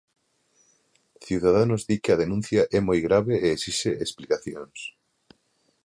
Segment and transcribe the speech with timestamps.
[1.25, 4.79] Ciudadanos di que a denuncia é moi grave e esixe explicacións.